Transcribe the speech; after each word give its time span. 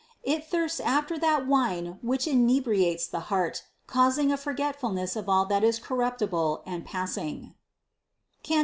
It 0.23 0.47
thirsts 0.47 0.79
after 0.79 1.19
that 1.19 1.45
wine 1.45 1.99
which 2.01 2.25
inebriates 2.25 3.05
the 3.05 3.19
heart, 3.29 3.65
causing 3.85 4.31
a 4.31 4.35
forgetfulness 4.35 5.15
of 5.15 5.29
all 5.29 5.45
that 5.45 5.63
is 5.63 5.77
corruptible 5.77 6.63
and 6.65 6.83
pass 6.83 7.17
ing 7.17 7.53
(Cant. 8.41 8.59